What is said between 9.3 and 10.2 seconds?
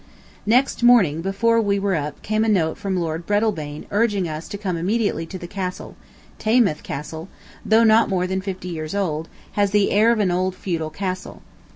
has the air of